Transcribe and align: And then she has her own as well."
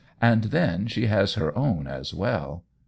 And 0.19 0.45
then 0.45 0.87
she 0.87 1.05
has 1.05 1.35
her 1.35 1.55
own 1.55 1.85
as 1.85 2.11
well." 2.11 2.63